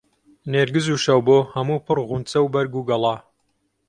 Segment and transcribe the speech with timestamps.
[0.51, 3.15] نێرگس و شەوبۆ هەموو پڕ غونچە و بەرگ و گەڵا